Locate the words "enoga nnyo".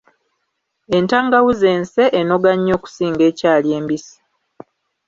2.19-2.73